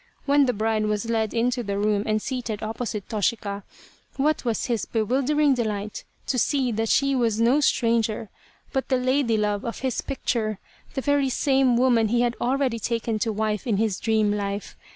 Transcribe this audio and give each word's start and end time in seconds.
When 0.25 0.47
the 0.47 0.53
bride 0.53 0.85
was 0.87 1.11
led 1.11 1.31
into 1.31 1.61
the 1.61 1.77
room 1.77 2.05
and 2.07 2.19
seated 2.19 2.63
opposite 2.63 3.07
Toshika, 3.07 3.61
what 4.17 4.43
was 4.43 4.65
his 4.65 4.85
bewildering 4.85 5.53
delight 5.53 6.05
to 6.25 6.39
see 6.39 6.71
that 6.71 6.89
she 6.89 7.13
was 7.13 7.39
no 7.39 7.59
stranger 7.59 8.31
but 8.73 8.87
the 8.89 8.97
lady 8.97 9.37
love 9.37 9.63
of 9.63 9.81
his 9.81 10.01
picture, 10.01 10.57
the 10.95 11.01
very 11.01 11.29
same 11.29 11.77
woman 11.77 12.07
he 12.07 12.21
had 12.21 12.35
already 12.41 12.79
taken 12.79 13.19
to 13.19 13.31
wife 13.31 13.67
in 13.67 13.77
his 13.77 13.99
dream 13.99 14.31
life. 14.33 14.75